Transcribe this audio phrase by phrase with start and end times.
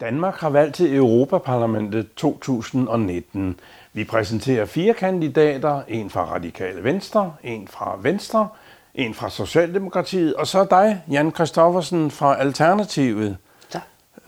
[0.00, 3.60] Danmark har valgt til Europaparlamentet 2019.
[3.92, 8.48] Vi præsenterer fire kandidater, en fra Radikale Venstre, en fra Venstre,
[8.94, 13.36] en fra Socialdemokratiet, og så dig, Jan Kristoffersen fra Alternativet.
[13.70, 13.82] Tak.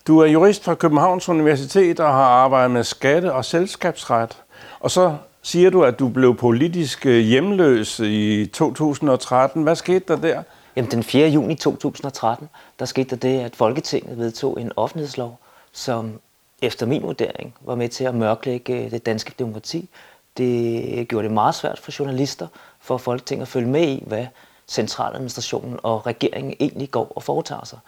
[0.07, 4.43] Du er jurist fra Københavns Universitet og har arbejdet med skatte- og selskabsret.
[4.81, 5.17] Og så
[5.47, 9.63] siger du, at du blev politisk øh, hjemløs i 2013.
[9.63, 10.43] Hvad skete der der?
[10.77, 11.29] Jamen, den 4.
[11.29, 12.49] juni 2013,
[12.79, 15.39] der skete der det, at Folketinget vedtog en offentlighedslov,
[15.73, 16.21] som
[16.63, 19.89] efter min vurdering var med til at mørklægge øh, det danske demokrati.
[20.37, 22.47] Det øh, gjorde det meget svært for journalister,
[22.81, 24.27] for Folketinget at følge med i, hvad
[24.69, 27.79] centraladministrationen og regeringen egentlig går og foretager sig.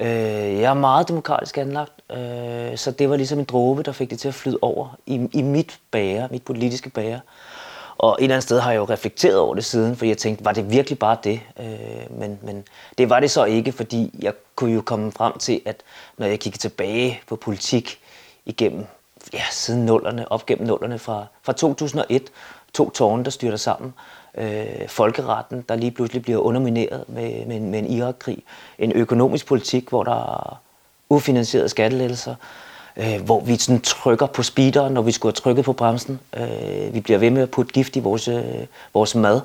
[0.00, 4.10] Øh, jeg er meget demokratisk anlagt, øh, så det var ligesom en dråbe, der fik
[4.10, 7.20] det til at flyde over i, i mit bære, mit politiske bære.
[7.98, 10.44] Og et eller andet sted har jeg jo reflekteret over det siden, for jeg tænkte,
[10.44, 11.40] var det virkelig bare det?
[11.60, 12.64] Øh, men, men
[12.98, 15.76] det var det så ikke, fordi jeg kunne jo komme frem til, at
[16.18, 17.98] når jeg kiggede tilbage på politik
[18.46, 18.86] igennem,
[19.32, 22.22] ja, siden nullerne, op gennem nullerne fra, fra 2001,
[22.74, 27.60] to tårne, der styrter sammen, øh, Øh, folkeretten, der lige pludselig bliver undermineret med, med,
[27.60, 28.42] med en Irak-krig,
[28.78, 30.60] en økonomisk politik, hvor der er
[31.10, 32.34] ufinansierede skattelettelser,
[32.96, 36.20] øh, hvor vi sådan trykker på speederen, når vi skulle have trykket på bremsen.
[36.36, 38.44] Øh, vi bliver ved med at putte gift i vores, øh,
[38.94, 39.40] vores mad,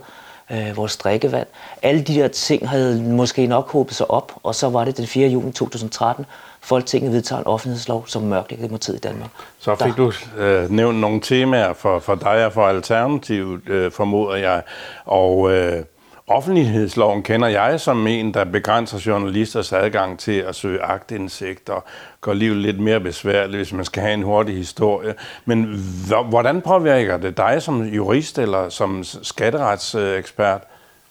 [0.52, 1.48] øh, vores drikkevand.
[1.82, 5.08] Alle de der ting havde måske nok håbet sig op, og så var det den
[5.08, 5.30] 4.
[5.30, 6.26] juni 2013,
[6.66, 9.30] Folketinget vedtager en offentlighedslov, som mørklægger demokratiet i Danmark.
[9.60, 10.12] Så fik der.
[10.36, 14.62] du øh, nævnt nogle temaer for, for dig og for Alternativet, øh, formoder jeg.
[15.06, 15.84] Og øh,
[16.28, 21.84] offentlighedsloven kender jeg som en, der begrænser journalisters adgang til at søge agtindsigt og
[22.22, 25.14] gør livet lidt mere besværligt, hvis man skal have en hurtig historie.
[25.46, 25.84] Men
[26.30, 30.62] hvordan påvirker det dig som jurist eller som skatteretsekspert?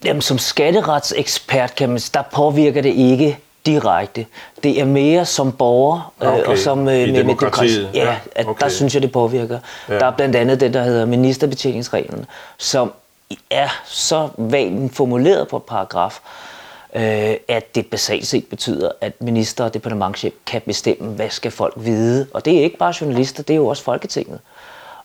[0.04, 4.26] Jamen, som skatteretsekspert kan man, der påvirker det ikke direkte.
[4.62, 6.44] Det er mere som borger øh, okay.
[6.44, 7.90] og som øh, med, demokratiet.
[7.94, 8.64] Ja, ja at okay.
[8.64, 9.58] der synes jeg, det påvirker.
[9.88, 9.98] Ja.
[9.98, 12.26] Der er blandt andet det, der hedder ministerbetjeningsreglen,
[12.58, 12.92] som
[13.50, 16.20] er så vagt formuleret på et paragraf,
[16.94, 21.74] øh, at det basalt set betyder, at minister og departementchef kan bestemme, hvad skal folk
[21.76, 22.26] vide.
[22.34, 24.40] Og det er ikke bare journalister, det er jo også Folketinget.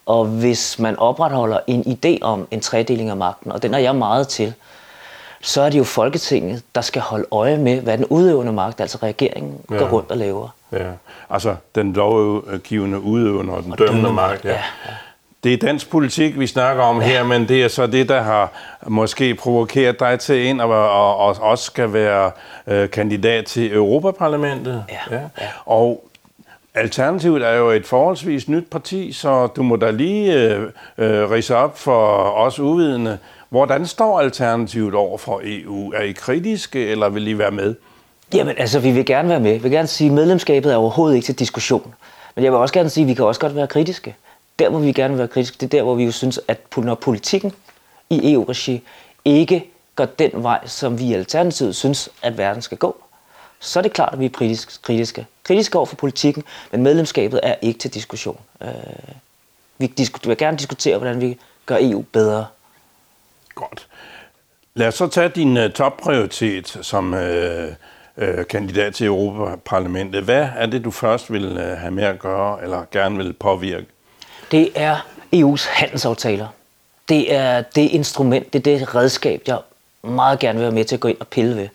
[0.06, 3.96] Og hvis man opretholder en idé om en tredeling af magten, og den er jeg
[3.96, 4.54] meget til,
[5.42, 8.98] så er det jo Folketinget, der skal holde øje med, hvad den udøvende magt, altså
[9.04, 9.78] regeringen, ja.
[9.78, 10.56] går rundt og laver.
[10.72, 10.92] Ja,
[11.30, 14.46] altså den lovgivende udøvende og den og dømmende, dømmende magt.
[14.46, 14.50] Ja.
[14.50, 14.62] Ja.
[15.44, 17.08] Det er dansk politik, vi snakker om ja.
[17.08, 18.52] her, men det er så det, der har
[18.88, 22.32] måske provokeret dig til ind og, og, og også skal være
[22.68, 24.84] øh, kandidat til Europaparlamentet.
[24.90, 25.16] Ja.
[25.16, 25.22] Ja.
[25.42, 25.48] Ja.
[25.66, 26.10] Og
[26.74, 30.62] Alternativet er jo et forholdsvis nyt parti, så du må da lige øh,
[30.98, 33.18] øh, rise op for os uvidende.
[33.50, 35.92] Hvordan står Alternativet over for EU?
[35.92, 37.76] Er I kritiske, eller vil I være med?
[38.34, 39.54] Jamen, altså, vi vil gerne være med.
[39.54, 41.94] Vi vil gerne sige, at medlemskabet er overhovedet ikke til diskussion.
[42.36, 44.16] Men jeg vil også gerne sige, at vi kan også godt være kritiske.
[44.60, 46.78] Der, hvor vi gerne vil være kritiske, det er der, hvor vi jo synes, at
[46.78, 47.52] når politikken
[48.10, 48.82] i EU-regi
[49.26, 49.66] ikke
[49.96, 52.98] går den vej, som vi i Alternativet synes, at verden skal gå,
[53.60, 54.30] så er det klart, at vi er
[54.82, 55.26] kritiske.
[55.44, 58.40] Kritiske over for politikken, men medlemskabet er ikke til diskussion.
[58.62, 58.70] Øh,
[59.78, 59.92] vi
[60.24, 62.46] vil gerne diskutere, hvordan vi gør EU bedre.
[63.60, 63.88] Godt.
[64.74, 70.24] Lad os så tage din uh, topprioritet som uh, uh, kandidat til Europaparlamentet.
[70.24, 73.86] Hvad er det, du først vil uh, have med at gøre, eller gerne vil påvirke?
[74.52, 74.96] Det er
[75.36, 76.48] EU's handelsaftaler.
[77.10, 79.60] Det er det instrument, det er det redskab, jeg
[80.04, 81.68] meget gerne vil være med til at gå ind og pille ved.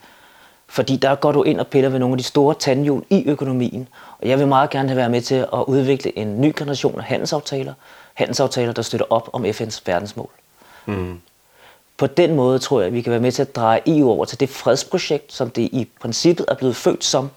[0.69, 3.89] Fordi der går du ind og piller ved nogle af de store tandhjul i økonomien.
[4.19, 7.05] Og jeg vil meget gerne have været med til at udvikle en ny generation af
[7.05, 7.75] handelsaftaler.
[8.15, 10.31] Handelsaftaler, der støtter op om FN's verdensmål.
[10.87, 11.21] Mm.
[11.97, 14.25] På den måde tror jeg, at vi kan være med til at dreje EU over
[14.25, 17.31] til det fredsprojekt, som det i princippet er blevet født som,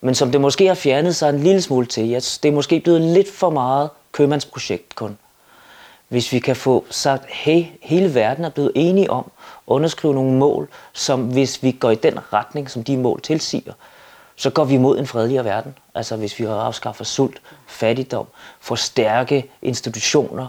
[0.00, 2.10] men som det måske har fjernet sig en lille smule til.
[2.14, 5.18] Det er måske blevet lidt for meget købmandsprojekt kun.
[6.08, 10.32] Hvis vi kan få sagt, hey, hele verden er blevet enige om at underskrive nogle
[10.32, 13.72] mål, som hvis vi går i den retning, som de mål tilsiger,
[14.36, 15.74] så går vi mod en fredeligere verden.
[15.94, 18.26] Altså hvis vi afskaffer sult, fattigdom,
[18.60, 20.46] får stærke institutioner,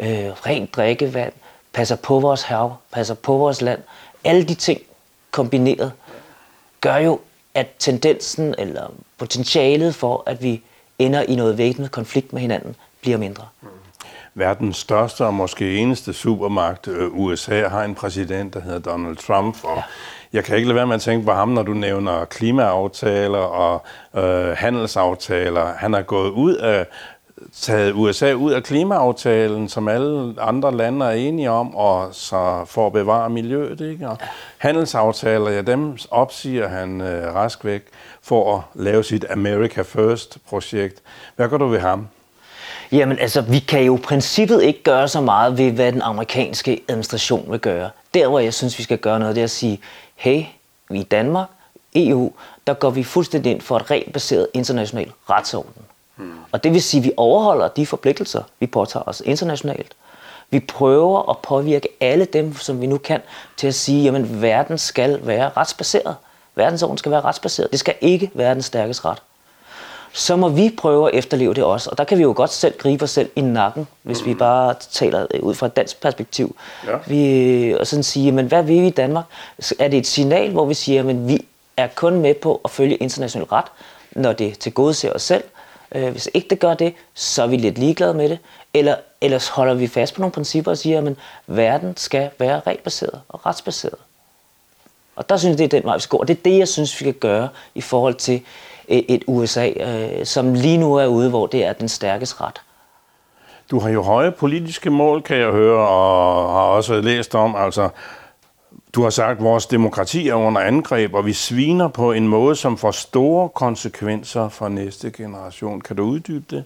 [0.00, 1.32] øh, rent drikkevand,
[1.74, 3.80] passer på vores hav, passer på vores land.
[4.24, 4.80] Alle de ting
[5.30, 5.92] kombineret
[6.80, 7.20] gør jo,
[7.54, 10.62] at tendensen eller potentialet for, at vi
[10.98, 13.44] ender i noget væbnet konflikt med hinanden, bliver mindre.
[14.34, 19.56] Verdens største og måske eneste supermagt, øh, USA, har en præsident, der hedder Donald Trump,
[19.64, 19.82] og ja.
[20.32, 23.84] jeg kan ikke lade være med at tænke på ham, når du nævner klimaaftaler og
[24.16, 25.74] øh, handelsaftaler.
[25.74, 26.86] Han er gået ud af
[27.52, 32.86] taget USA ud af klimaaftalen, som alle andre lande er enige om, og så for
[32.86, 33.80] at bevare miljøet.
[33.80, 34.08] Ikke?
[34.08, 34.18] Og
[34.58, 37.82] handelsaftaler, ja, dem opsiger han øh, rask væk
[38.22, 41.02] for at lave sit America First-projekt.
[41.36, 42.08] Hvad gør du ved ham?
[42.92, 46.82] Jamen altså, vi kan jo i princippet ikke gøre så meget ved, hvad den amerikanske
[46.88, 47.90] administration vil gøre.
[48.14, 49.80] Der, hvor jeg synes, vi skal gøre noget, det er at sige,
[50.14, 50.44] hey,
[50.90, 51.48] vi i Danmark,
[51.94, 52.32] EU,
[52.66, 55.82] der går vi fuldstændig ind for et regelbaseret international retsorden.
[56.52, 59.92] Og det vil sige, at vi overholder de forpligtelser, vi påtager os internationalt.
[60.50, 63.20] Vi prøver at påvirke alle dem, som vi nu kan,
[63.56, 66.16] til at sige, at verden skal være retsbaseret.
[66.54, 67.70] Verdensorden skal være retsbaseret.
[67.70, 69.22] Det skal ikke være den stærkeste ret
[70.16, 71.90] så må vi prøve at efterleve det også.
[71.90, 74.26] Og der kan vi jo godt selv gribe os selv i nakken, hvis mm.
[74.26, 76.56] vi bare taler ud fra et dansk perspektiv.
[76.86, 76.96] Ja.
[77.06, 79.24] Vi, og sådan sige, men hvad vil vi i Danmark?
[79.78, 81.46] Er det et signal, hvor vi siger, at vi
[81.76, 83.64] er kun med på at følge international ret,
[84.12, 85.44] når det til gode ser os selv?
[85.94, 88.38] Øh, hvis ikke det gør det, så er vi lidt ligeglade med det.
[88.74, 91.16] Eller ellers holder vi fast på nogle principper og siger, at
[91.46, 93.98] verden skal være regelbaseret og retsbaseret.
[95.16, 96.16] Og der synes jeg, det er den vej, vi skal gå.
[96.16, 98.42] Og det er det, jeg synes, vi kan gøre i forhold til
[98.88, 102.60] øh, et USA, øh, som lige nu er ude, hvor det er den stærkeste ret.
[103.70, 107.88] Du har jo høje politiske mål, kan jeg høre, og har også læst om, altså
[108.94, 112.56] du har sagt, at vores demokrati er under angreb, og vi sviner på en måde,
[112.56, 115.80] som får store konsekvenser for næste generation.
[115.80, 116.64] Kan du uddybe det?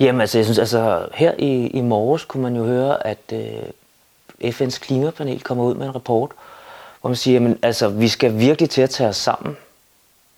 [0.00, 4.50] Jamen altså, jeg synes, altså her i, i morges kunne man jo høre, at øh,
[4.52, 6.30] FN's klimapanel kommer ud med en rapport,
[7.00, 9.56] hvor man siger, at altså, vi skal virkelig til at tage os sammen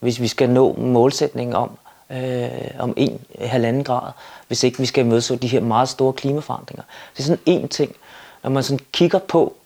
[0.00, 1.70] hvis vi skal nå målsætningen om,
[2.10, 2.48] øh,
[2.78, 4.12] om en halvanden grad,
[4.46, 6.82] hvis ikke vi skal møde de her meget store klimaforandringer.
[7.12, 7.94] Det er sådan en ting.
[8.42, 9.56] Når man sådan kigger på,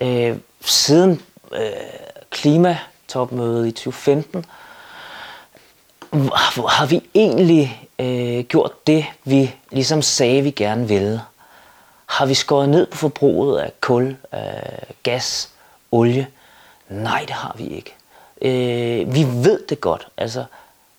[0.00, 1.22] øh, siden
[1.52, 1.60] øh,
[2.30, 4.44] klimatopmødet i 2015,
[6.12, 11.22] har, har vi egentlig øh, gjort det, vi ligesom sagde, vi gerne ville?
[12.06, 14.40] Har vi skåret ned på forbruget af kul, øh,
[15.02, 15.50] gas,
[15.92, 16.26] olie?
[16.88, 17.94] Nej, det har vi ikke.
[18.42, 20.08] Øh, vi ved det godt.
[20.16, 20.44] Altså,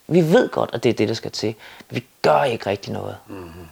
[0.08, 1.56] vi ved godt, at det er det, der skal til.
[1.90, 3.16] Men vi gør ikke rigtig noget.
[3.28, 3.68] Mm-hmm.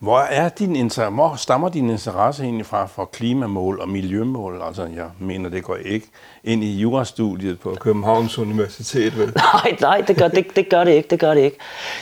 [0.00, 4.62] Hvor, er din inter- hvor stammer din interesse egentlig fra for klimamål og miljømål?
[4.66, 6.06] Altså, jeg mener, det går ikke
[6.44, 9.32] ind i jurastudiet på Københavns Universitet, vel?
[9.54, 11.08] Nej, nej, det gør det, det, gør det ikke.
[11.08, 11.56] Det gør det ikke.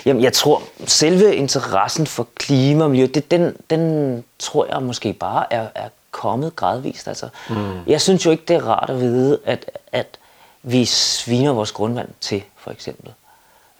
[0.06, 5.12] Jamen, jeg tror, selve interessen for klima og miljø, det, den, den tror jeg måske
[5.12, 7.08] bare er, er kommet gradvist.
[7.08, 7.56] Altså, mm.
[7.86, 10.18] Jeg synes jo ikke, det er rart at vide, at, at
[10.62, 13.12] vi sviner vores grundvand til, for eksempel.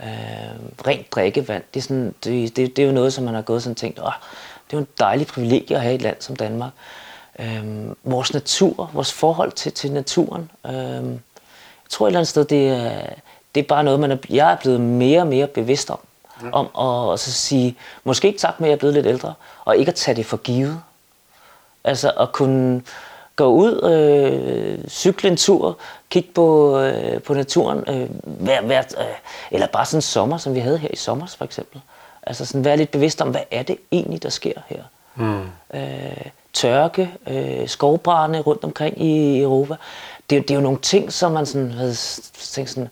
[0.03, 3.43] Øh, rent drikkevand, det er, sådan, det, det, det er jo noget, som man har
[3.43, 4.13] gået sådan tænkt, Åh,
[4.67, 6.73] det er jo en dejlig privilegie at have et land som Danmark.
[7.39, 7.65] Øh,
[8.05, 10.51] vores natur, vores forhold til, til naturen.
[10.67, 13.07] Øh, jeg tror et eller andet sted, det er,
[13.55, 15.99] det er bare noget, man er, jeg er blevet mere og mere bevidst om.
[16.43, 16.51] Ja.
[16.53, 19.35] Om at, at så sige, måske ikke sagt med, at jeg er blevet lidt ældre,
[19.65, 20.81] og ikke at tage det for givet.
[21.85, 22.83] Altså at kunne
[23.39, 25.79] gå ud, øh, cykle en tur,
[26.11, 29.05] kigge på, øh, på naturen, øh, hver, hver, øh,
[29.51, 31.81] eller bare sådan en sommer, som vi havde her i sommer for eksempel.
[32.23, 34.83] Altså sådan være lidt bevidst om, hvad er det egentlig, der sker her.
[35.15, 35.41] Mm.
[35.75, 39.75] Øh, tørke, øh, skovbrænde rundt omkring i Europa.
[40.31, 41.95] Det, det er jo nogle ting, som man sådan havde
[42.35, 42.89] tænkt sådan,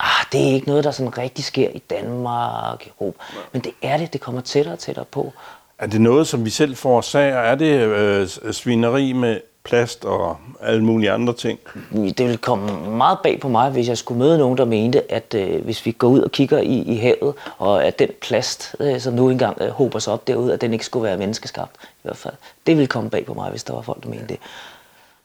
[0.00, 3.18] ah, det er ikke noget, der sådan rigtig sker i Danmark, Europa.
[3.52, 5.32] Men det er det, det kommer tættere og tættere på.
[5.78, 7.36] Er det noget, som vi selv forårsager?
[7.36, 11.58] Er det øh, svineri med plast og alle mulige andre ting.
[11.92, 15.34] Det ville komme meget bag på mig, hvis jeg skulle møde nogen, der mente, at
[15.34, 19.00] øh, hvis vi går ud og kigger i, i havet, og at den plast, øh,
[19.00, 21.70] som nu engang øh, hober sig op derude, at den ikke skulle være menneskeskabt.
[21.82, 22.34] I hvert fald.
[22.66, 24.38] Det ville komme bag på mig, hvis der var folk, der mente det.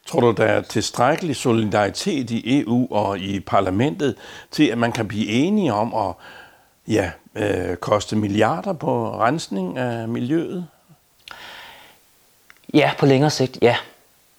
[0.07, 4.15] Tror du, der er tilstrækkelig solidaritet i EU og i parlamentet
[4.51, 6.13] til, at man kan blive enige om at
[6.93, 10.67] ja, øh, koste milliarder på rensning af miljøet?
[12.73, 13.75] Ja, på længere sigt, ja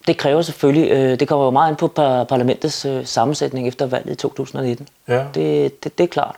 [0.06, 4.12] det kræver selvfølgelig, øh, det kommer jo meget an på parlamentets øh, sammensætning efter valget
[4.12, 4.88] i 2019.
[5.08, 5.24] Ja.
[5.34, 6.36] Det, det, det er klart.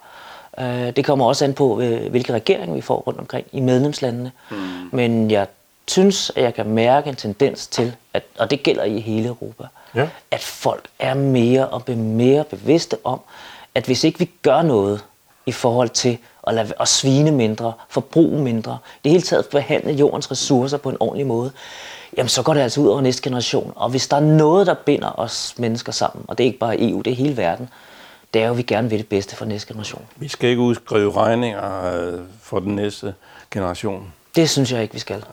[0.59, 4.33] Øh, det kommer også an på, øh, hvilke regering vi får rundt omkring i medlemslandene.
[4.51, 4.57] Mm.
[4.93, 5.47] Men jeg
[5.89, 9.65] synes, at jeg kan mærke en tendens til, at, og det gælder i hele Europa,
[9.95, 10.09] ja.
[10.31, 13.21] at folk er mere og mere bevidste om,
[13.75, 15.05] at hvis ikke vi gør noget
[15.47, 20.31] i forhold til at, lade, at svine mindre, forbruge mindre, det hele taget behandle jordens
[20.31, 21.51] ressourcer på en ordentlig måde,
[22.17, 23.73] jamen så går det altså ud over næste generation.
[23.77, 26.91] Og hvis der er noget, der binder os mennesker sammen, og det er ikke bare
[26.91, 27.69] EU, det er hele verden,
[28.35, 30.07] det er jo, at vi gerne vil det bedste for næste generation.
[30.17, 33.15] Vi skal ikke udskrive regninger øh, for den næste
[33.51, 34.13] generation.
[34.37, 35.25] Det synes jeg ikke, vi skal.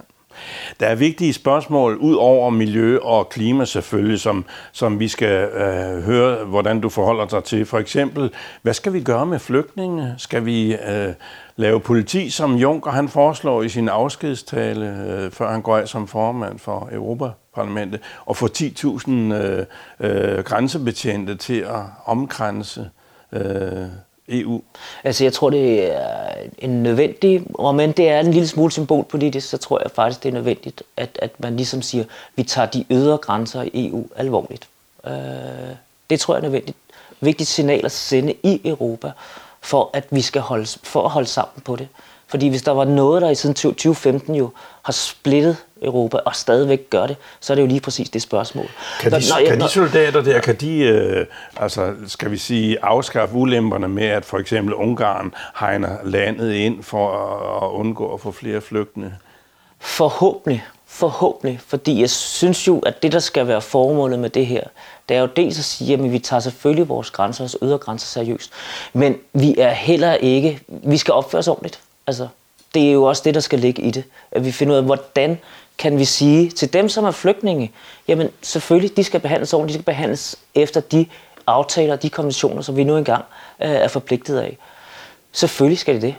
[0.80, 6.04] Der er vigtige spørgsmål ud over miljø og klima selvfølgelig, som, som vi skal øh,
[6.04, 7.66] høre, hvordan du forholder dig til.
[7.66, 8.32] For eksempel,
[8.62, 10.14] hvad skal vi gøre med flygtninge?
[10.18, 11.14] Skal vi øh,
[11.56, 16.08] lave politi, som Juncker han foreslår i sin afskedstale, øh, før han går af som
[16.08, 19.66] formand for Europaparlamentet, og få 10.000 øh,
[20.00, 22.90] øh, grænsebetjente til at omkranse
[23.34, 23.88] øh,
[24.30, 24.62] EU?
[25.04, 29.50] Altså jeg tror, det er en nødvendig, og men det er en lille smule symbolpolitisk,
[29.50, 32.04] så tror jeg faktisk, det er nødvendigt, at, at man ligesom siger,
[32.36, 34.68] vi tager de ydre grænser i EU alvorligt.
[35.08, 35.14] Øh,
[36.10, 36.78] det tror jeg er nødvendigt.
[37.22, 39.12] Vigtigt signal at sende i Europa,
[39.62, 41.88] for at vi skal holde, for at holde sammen på det.
[42.30, 44.50] Fordi hvis der var noget, der i siden 2015 jo
[44.82, 48.66] har splittet Europa og stadigvæk gør det, så er det jo lige præcis det spørgsmål.
[49.00, 51.26] Kan de, når, kan de soldater der, kan de, øh,
[51.58, 57.12] altså, skal vi sige, afskaffe ulemperne med, at for eksempel Ungarn hegner landet ind for
[57.12, 59.14] at, at undgå at få flere flygtende?
[59.80, 64.64] Forhåbentlig, forhåbentlig, fordi jeg synes jo, at det, der skal være formålet med det her,
[65.10, 68.08] det er jo dels at sige, at vi tager selvfølgelig vores grænser, vores ydre grænser
[68.08, 68.52] seriøst,
[68.94, 71.80] men vi er heller ikke, vi skal opføre os ordentligt.
[72.10, 72.28] Altså,
[72.74, 74.04] det er jo også det, der skal ligge i det.
[74.32, 75.40] At vi finder ud af, hvordan
[75.78, 77.72] kan vi sige til dem, som er flygtninge,
[78.08, 81.06] jamen selvfølgelig, de skal behandles ordentligt, de skal behandles efter de
[81.48, 83.26] aftaler, de konventioner, som vi nu engang
[83.62, 84.58] øh, er forpligtet af.
[85.32, 86.16] Selvfølgelig skal det det.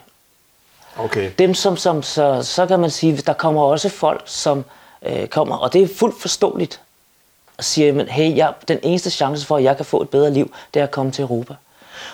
[0.97, 1.30] Okay.
[1.38, 4.64] Dem, som, som så, så kan man sige, der kommer også folk, som
[5.02, 6.80] øh, kommer, og det er fuldt forståeligt,
[7.59, 10.30] og siger, at hey, jeg, den eneste chance for, at jeg kan få et bedre
[10.30, 11.54] liv, det er at komme til Europa.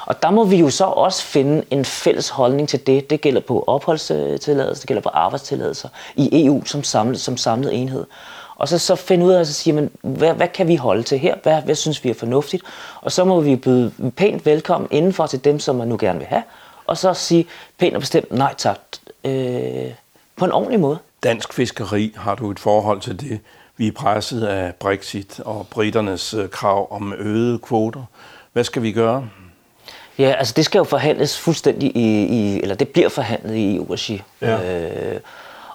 [0.07, 3.11] Og der må vi jo så også finde en fælles holdning til det.
[3.11, 8.07] Det gælder på opholdstilladelser, det gælder på arbejdstilladelser i EU som samlet, som samlet enhed.
[8.57, 11.19] Og så, så finde ud af at sige, men, hvad, hvad kan vi holde til
[11.19, 11.35] her?
[11.43, 12.63] Hvad, hvad synes vi er fornuftigt?
[13.01, 16.29] Og så må vi byde pænt velkommen indenfor til dem, som man nu gerne vil
[16.29, 16.43] have.
[16.87, 17.47] Og så sige
[17.79, 18.79] pænt og bestemt nej tak
[19.25, 19.93] øh,
[20.37, 20.99] på en ordentlig måde.
[21.23, 23.41] Dansk fiskeri, har du et forhold til det?
[23.77, 28.05] Vi er presset af Brexit og britternes øh, krav om øgede kvoter.
[28.53, 29.29] Hvad skal vi gøre?
[30.19, 34.23] Ja, altså det skal jo forhandles fuldstændig i, i eller det bliver forhandlet i EU-regi.
[34.41, 34.75] Ja.
[34.75, 35.21] Øh,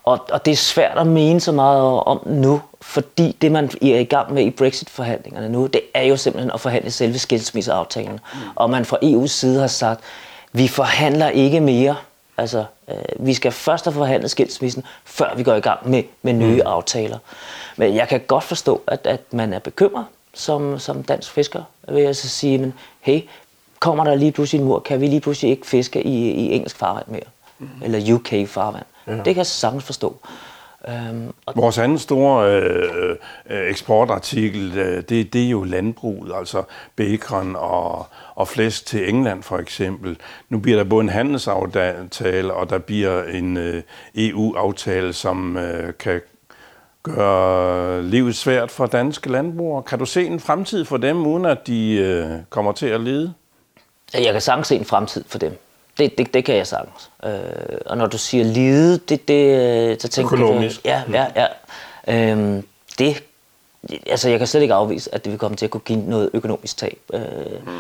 [0.03, 3.99] og, og det er svært at mene så meget om nu, fordi det man er
[3.99, 8.19] i gang med i Brexit-forhandlingerne nu, det er jo simpelthen at forhandle selve skilsmisseaftalen.
[8.33, 8.39] Mm.
[8.55, 10.01] Og man fra EU's side har sagt,
[10.51, 11.95] vi forhandler ikke mere.
[12.37, 16.33] Altså, øh, vi skal først have forhandlet skilsmissen, før vi går i gang med, med
[16.33, 16.67] nye mm.
[16.67, 17.17] aftaler.
[17.77, 22.03] Men jeg kan godt forstå, at, at man er bekymret som, som dansk fisker, vil
[22.03, 23.21] jeg så sige, men hey,
[23.81, 26.77] kommer der lige pludselig en mur, kan vi lige pludselig ikke fiske i, i engelsk
[26.77, 27.21] farvand mere.
[27.59, 27.67] Mm.
[27.81, 28.85] Eller UK farvand.
[29.07, 29.15] Ja.
[29.15, 30.17] Det kan jeg sagtens forstå.
[30.87, 33.15] Øhm, og Vores anden store øh,
[33.49, 36.63] øh, eksportartikel, øh, det, det er jo landbruget, altså
[36.95, 40.17] bacon og, og flæsk til England for eksempel.
[40.49, 43.83] Nu bliver der både en handelsaftale, og der bliver en øh,
[44.15, 46.21] EU-aftale, som øh, kan
[47.03, 49.83] gøre livet svært for danske landbrugere.
[49.83, 53.33] Kan du se en fremtid for dem, uden at de øh, kommer til at lide?
[54.13, 55.57] Jeg kan sagtens se en fremtid for dem.
[55.97, 57.09] Det, det, det kan jeg sagtens.
[57.23, 57.31] Øh,
[57.85, 60.85] og når du siger lide, det, det, så tænker Økonomisk.
[60.85, 61.03] jeg...
[61.11, 61.47] Ja, ja,
[62.07, 62.35] ja.
[62.35, 62.63] Øh,
[62.99, 63.23] det,
[64.05, 66.29] altså jeg kan slet ikke afvise, at det vil komme til at kunne give noget
[66.33, 66.99] økonomisk tab.
[67.13, 67.21] Øh,
[67.65, 67.71] mm.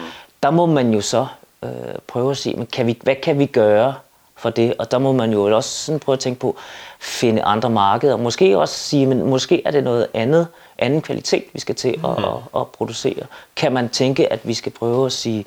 [0.43, 1.27] Der må man jo så
[1.63, 1.69] øh,
[2.07, 3.93] prøve at se, men kan vi, hvad kan vi gøre
[4.35, 4.73] for det?
[4.79, 6.55] Og der må man jo også sådan prøve at tænke på,
[6.99, 8.17] finde andre markeder.
[8.17, 10.47] Måske også sige, men måske er det noget andet,
[10.77, 12.23] anden kvalitet, vi skal til at, mm.
[12.23, 13.25] at, at producere.
[13.55, 15.45] Kan man tænke, at vi skal prøve at sige,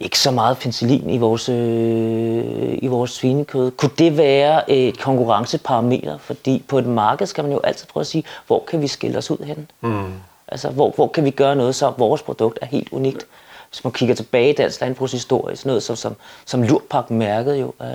[0.00, 3.70] ikke så meget penicillin i vores, øh, i vores svinekød.
[3.70, 6.18] Kunne det være et konkurrenceparameter?
[6.18, 9.18] Fordi på et marked skal man jo altid prøve at sige, hvor kan vi skille
[9.18, 9.70] os ud hen?
[9.80, 10.12] Mm.
[10.48, 13.26] Altså, hvor, hvor kan vi gøre noget, så vores produkt er helt unikt?
[13.70, 16.16] Hvis man kigger tilbage i dansk landbrugshistorie, sådan noget som, som,
[16.46, 17.88] som Lurpak-mærket jo, øh,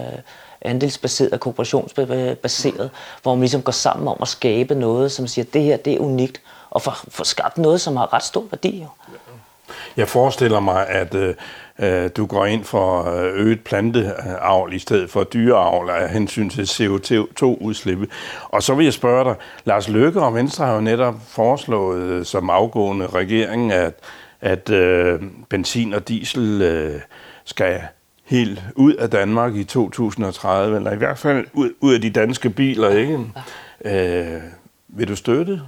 [0.62, 2.90] andelsbaseret og kooperationsbaseret,
[3.24, 5.94] hvor man ligesom går sammen om at skabe noget, som siger, at det her det
[5.94, 8.82] er unikt, og for, for skabt noget, som har ret stor værdi.
[8.82, 8.88] Jo.
[9.98, 11.34] Jeg forestiller mig, at øh,
[11.80, 16.64] øh, du går ind for øh, øget planteavl i stedet for dyreavl af hensyn til
[16.64, 18.10] CO2-udslippet.
[18.44, 22.26] Og så vil jeg spørge dig, Lars Løkke og Venstre har jo netop foreslået øh,
[22.26, 23.94] som afgående regering, at,
[24.42, 27.02] at øh, benzin og diesel øh,
[27.46, 27.82] skal
[28.26, 32.50] helt ud af Danmark i 2030, eller i hvert fald ud, ud af de danske
[32.50, 33.20] biler, ikke?
[33.86, 34.42] Øh,
[34.88, 35.62] vil du støtte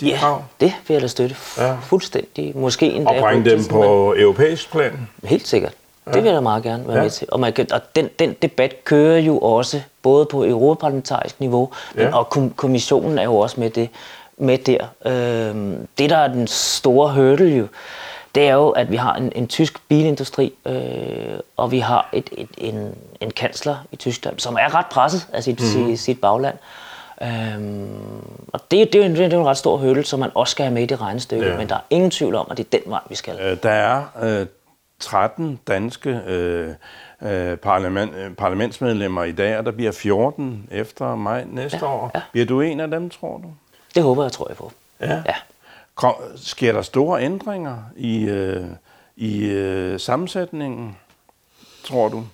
[0.00, 0.42] de ja, krav?
[0.60, 1.76] det vil jeg da støtte ja.
[1.82, 2.52] fuldstændig.
[2.56, 4.22] Måske endda og bringe dem på man...
[4.22, 5.08] europæisk plan?
[5.24, 5.72] Helt sikkert.
[6.06, 6.12] Ja.
[6.12, 7.02] Det vil jeg da meget gerne være ja.
[7.02, 7.28] med til.
[7.32, 12.04] Og, man kan, og den, den debat kører jo også både på europaparlamentarisk niveau, ja.
[12.04, 13.88] men, og kom, kommissionen er jo også med, det,
[14.38, 14.86] med der.
[15.06, 17.66] Øhm, det, der er den store hurdle jo,
[18.36, 22.30] det er jo, at vi har en, en tysk bilindustri, øh, og vi har et,
[22.32, 25.66] et, en, en kansler i Tyskland, som er ret presset af sit, mm.
[25.66, 26.54] sit, sit bagland.
[27.22, 30.20] Øhm, og det, det, er jo en, det er jo en ret stor hurdle, som
[30.20, 31.56] man også skal have med i det regnestykke, ja.
[31.56, 33.38] men der er ingen tvivl om, at det er den vej, vi skal.
[33.40, 34.46] Øh, der er øh,
[35.00, 36.74] 13 danske øh,
[37.22, 42.10] øh, parlament, øh, parlamentsmedlemmer i dag, og der bliver 14 efter maj næste ja, år.
[42.14, 42.20] Ja.
[42.32, 43.52] Bliver du en af dem, tror du?
[43.94, 44.72] Det håber jeg, tror jeg på.
[45.00, 45.14] Ja.
[45.14, 45.34] ja.
[45.94, 48.66] Kom, sker der store ændringer i, øh,
[49.16, 50.96] i øh, sammensætningen,
[51.84, 52.24] tror du?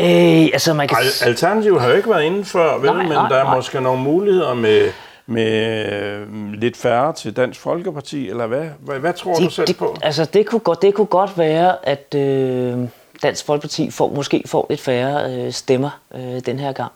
[0.00, 0.98] Øh, altså man kan...
[1.22, 2.90] Alternativ har jo ikke været inden før, vel?
[2.90, 3.56] Nej, men nej, der er nej.
[3.56, 4.92] måske nogle muligheder med,
[5.26, 8.64] med øh, lidt færre til Dansk Folkeparti, eller hvad?
[8.80, 9.96] Hvad, hvad tror de, du selv de, på?
[10.02, 12.78] Altså det kunne godt, det kunne godt være, at øh,
[13.22, 16.92] Dansk Folkeparti får, måske får lidt færre øh, stemmer øh, den her gang.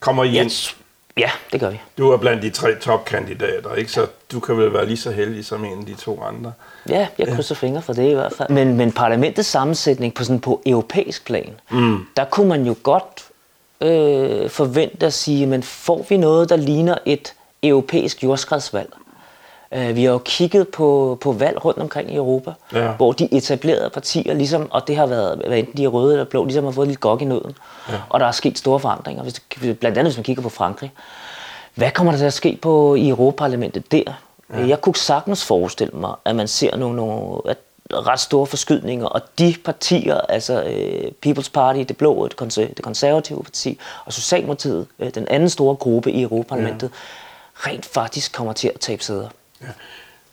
[0.00, 0.74] Kommer I ind?
[1.18, 1.80] Ja, det gør vi.
[1.98, 3.92] Du er blandt de tre topkandidater, ikke?
[3.92, 6.52] Så du kan vel være lige så heldig som en af de to andre.
[6.88, 7.66] Ja, jeg krydser ja.
[7.66, 8.50] fingre for det i hvert fald.
[8.50, 12.06] Men, men parlamentets sammensætning på, sådan på europæisk plan, mm.
[12.16, 13.24] der kunne man jo godt
[13.80, 18.92] øh, forvente at sige, men får vi noget, der ligner et europæisk jordskredsvalg?
[19.72, 22.88] Øh, vi har jo kigget på, på valg rundt omkring i Europa, ja.
[22.92, 26.24] hvor de etablerede partier, ligesom, og det har været, hvad enten de er røde eller
[26.24, 27.56] blå, ligesom har fået lidt gok i nøden.
[27.88, 27.94] Ja.
[28.08, 30.92] Og der er sket store forandringer, hvis, blandt andet hvis man kigger på Frankrig.
[31.74, 34.02] Hvad kommer der til at ske på i Europaparlamentet der?
[34.54, 34.66] Ja.
[34.66, 37.58] Jeg kunne sagtens forestille mig, at man ser nogle, nogle at
[37.92, 42.82] ret store forskydninger, og de partier, altså uh, People's Party, det blå, det, konser- det
[42.82, 46.90] konservative parti, og Socialdemokratiet, uh, den anden store gruppe i Europaparlamentet,
[47.66, 47.70] ja.
[47.70, 49.28] rent faktisk kommer til at tabe sæder.
[49.62, 49.66] Ja.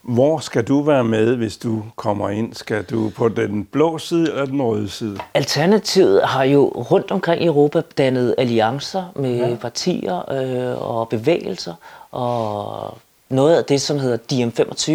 [0.03, 2.53] Hvor skal du være med, hvis du kommer ind?
[2.53, 5.17] Skal du på den blå side eller den røde side?
[5.33, 9.55] Alternativet har jo rundt omkring i Europa dannet alliancer med ja.
[9.55, 11.73] partier øh, og bevægelser,
[12.11, 12.97] og
[13.29, 14.91] noget af det, som hedder DM25,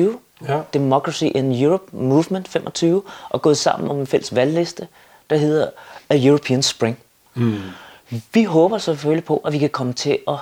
[0.48, 0.60] ja.
[0.72, 4.88] Democracy in Europe Movement 25, og gået sammen om en fælles valgliste,
[5.30, 5.66] der hedder
[6.08, 6.98] A European Spring.
[7.34, 7.56] Mm.
[8.32, 10.36] Vi håber selvfølgelig på, at vi kan komme til at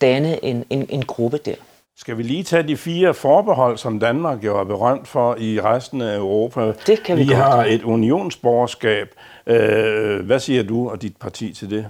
[0.00, 1.54] danne en, en, en gruppe der.
[2.00, 6.00] Skal vi lige tage de fire forbehold, som Danmark jo er berømt for i resten
[6.00, 6.72] af Europa?
[6.86, 7.38] Det kan vi, vi godt.
[7.38, 9.08] har et unionsborgerskab.
[9.46, 11.86] Øh, hvad siger du og dit parti til det?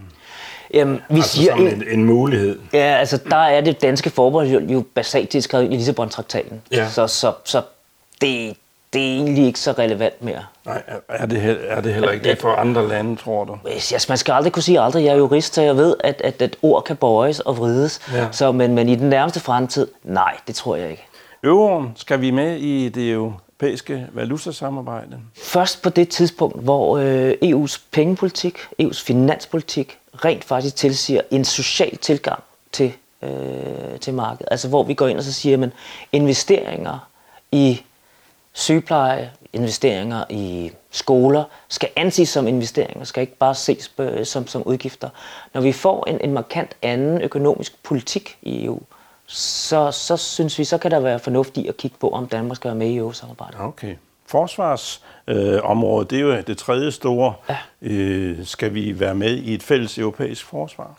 [0.75, 2.59] Jamen, vi altså siger, som en, en mulighed.
[2.73, 6.63] Ja, altså der er det danske forbehold jo basalt skrevet i Lissabon-traktaten.
[6.71, 6.89] Ja.
[6.89, 7.63] Så, så, så
[8.21, 8.57] det,
[8.93, 10.45] det er egentlig ikke så relevant mere.
[10.67, 13.59] Nej, er det, er det heller ikke det for andre lande, tror du?
[13.65, 15.05] Altså, man skal aldrig kunne sige aldrig.
[15.05, 18.01] Jeg er jurist, så jeg ved, at, at, at ord kan bøjes og vrides.
[18.13, 18.29] Ja.
[18.33, 21.07] Så, men, men i den nærmeste fremtid, nej, det tror jeg ikke.
[21.45, 25.21] Euroen, skal vi med i det europæiske valutasamarbejde?
[25.43, 31.97] Først på det tidspunkt, hvor øh, EU's pengepolitik, EU's finanspolitik, rent faktisk tilsiger en social
[31.97, 33.31] tilgang til, øh,
[34.01, 34.49] til markedet.
[34.51, 35.71] Altså hvor vi går ind og så siger, at
[36.13, 37.09] investeringer
[37.53, 37.83] i
[38.53, 45.09] sygepleje, investeringer i skoler skal anses som investeringer, skal ikke bare ses som, som udgifter.
[45.55, 48.81] Når vi får en, en markant anden økonomisk politik i EU,
[49.27, 52.57] så, så synes vi, så kan der være fornuft i at kigge på, om Danmark
[52.57, 53.61] skal være med i EU-samarbejdet.
[53.61, 53.97] Okay.
[54.27, 57.35] Forsvarsområdet, øh, det er jo det tredje store.
[57.49, 57.57] Ja.
[57.83, 60.99] Øh, skal vi være med i et fælles europæisk forsvar?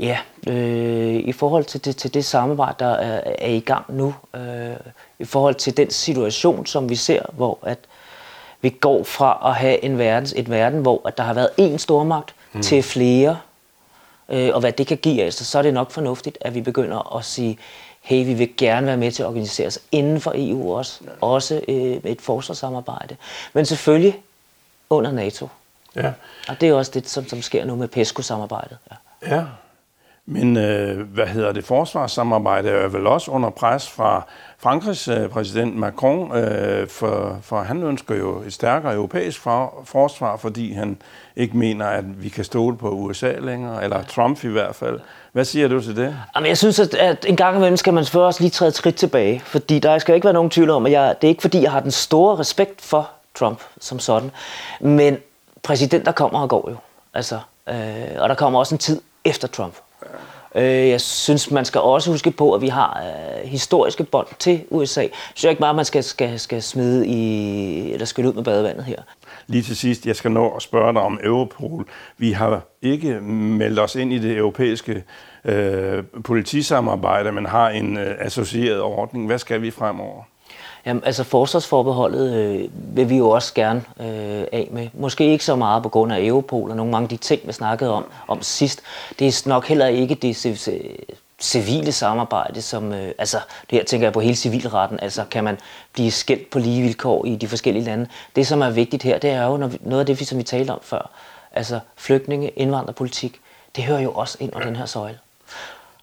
[0.00, 4.14] Ja, øh, i forhold til det, til det samarbejde, der er, er i gang nu,
[4.34, 4.76] øh,
[5.18, 7.78] i forhold til den situation, som vi ser, hvor at
[8.60, 11.76] vi går fra at have en verden, et verden, hvor at der har været én
[11.76, 12.62] stormagt, mm.
[12.62, 13.38] til flere,
[14.28, 17.16] øh, og hvad det kan give os, så er det nok fornuftigt, at vi begynder
[17.16, 17.58] at sige,
[18.00, 21.10] hey, vi vil gerne være med til at organisere os inden for EU også, ja.
[21.20, 23.16] også øh, med et forsvarssamarbejde,
[23.52, 24.22] men selvfølgelig
[24.90, 25.48] under NATO.
[25.96, 26.12] Ja.
[26.48, 28.78] Og det er også det, som, som sker nu med PESCO-samarbejdet.
[28.90, 29.36] Ja.
[29.36, 29.44] ja.
[30.26, 31.64] Men øh, hvad hedder det?
[31.64, 34.26] Forsvarssamarbejde er vel også under pres fra
[34.58, 40.36] Frankrigs øh, præsident Macron, øh, for, for han ønsker jo et stærkere europæisk for, forsvar,
[40.36, 40.96] fordi han
[41.36, 45.00] ikke mener, at vi kan stole på USA længere, eller Trump i hvert fald.
[45.32, 46.16] Hvad siger du til det?
[46.36, 48.74] Jamen, jeg synes, at, at en gang imellem skal man selvfølgelig også lige træde et
[48.74, 51.42] skridt tilbage, fordi der skal ikke være nogen tvivl om, at jeg, det er ikke
[51.42, 54.30] fordi, jeg har den store respekt for Trump som sådan,
[54.80, 55.16] men
[55.62, 56.76] præsidenter kommer og går jo.
[57.14, 57.74] Altså, øh,
[58.18, 59.74] og der kommer også en tid efter Trump.
[60.54, 64.64] Øh, jeg synes, man skal også huske på, at vi har øh, historiske bånd til
[64.70, 65.00] USA.
[65.00, 68.84] Jeg synes ikke bare, man skal, skal, skal smide i, eller skylle ud med badevandet
[68.84, 69.02] her.
[69.46, 71.88] Lige til sidst, jeg skal nå at spørge dig om Europol.
[72.18, 75.04] Vi har ikke meldt os ind i det europæiske
[75.44, 79.26] øh, politisamarbejde, men har en øh, associeret ordning.
[79.26, 80.22] Hvad skal vi fremover?
[80.86, 84.88] Jamen, altså forsvarsforbeholdet øh, vil vi jo også gerne øh, af med.
[84.92, 87.52] Måske ikke så meget på grund af Europol og nogle mange af de ting, vi
[87.52, 88.82] snakkede om, om sidst.
[89.18, 90.36] Det er nok heller ikke det
[91.40, 93.38] civile samarbejde, som, øh, altså
[93.70, 95.58] det her tænker jeg på hele civilretten, altså kan man
[95.92, 98.06] blive skældt på lige vilkår i de forskellige lande.
[98.36, 100.42] Det, som er vigtigt her, det er jo når vi, noget af det, som vi
[100.42, 101.10] talte om før,
[101.52, 103.40] altså flygtninge, indvandrerpolitik,
[103.76, 105.18] det hører jo også ind under den her søjle.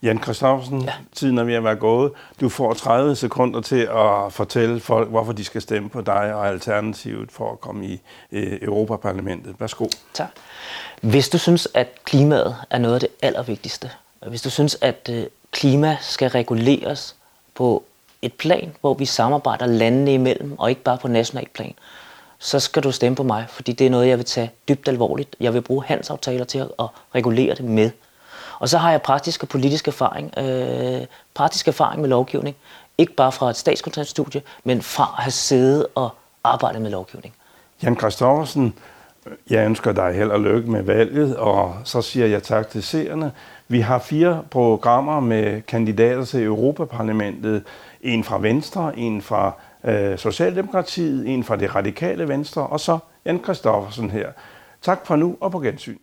[0.03, 0.93] Jan Kristoffersen, ja.
[1.15, 2.11] tiden er ved at være gået.
[2.41, 6.47] Du får 30 sekunder til at fortælle folk, hvorfor de skal stemme på dig og
[6.47, 9.55] Alternativet for at komme i øh, Europaparlamentet.
[9.59, 9.87] Værsgo.
[10.13, 10.29] Tak.
[11.01, 13.91] Hvis du synes, at klimaet er noget af det allervigtigste,
[14.27, 17.15] hvis du synes, at øh, klima skal reguleres
[17.55, 17.83] på
[18.21, 21.73] et plan, hvor vi samarbejder landene imellem, og ikke bare på national plan,
[22.39, 25.35] så skal du stemme på mig, fordi det er noget, jeg vil tage dybt alvorligt.
[25.39, 27.91] Jeg vil bruge handelsaftaler til at regulere det med.
[28.61, 32.55] Og så har jeg praktisk og politisk erfaring, øh, praktisk erfaring med lovgivning.
[32.97, 36.09] Ikke bare fra et statskontaktstudie, men fra at have siddet og
[36.43, 37.33] arbejdet med lovgivning.
[37.83, 38.73] Jan Kristoffersen,
[39.49, 43.31] jeg ønsker dig held og lykke med valget, og så siger jeg tak til seerne.
[43.67, 47.63] Vi har fire programmer med kandidater til Europaparlamentet.
[48.01, 53.39] En fra Venstre, en fra øh, Socialdemokratiet, en fra det radikale Venstre, og så Jan
[53.39, 54.31] Kristoffersen her.
[54.81, 55.97] Tak for nu, og på gensyn.